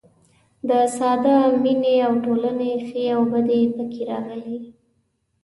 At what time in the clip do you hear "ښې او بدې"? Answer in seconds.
2.87-3.61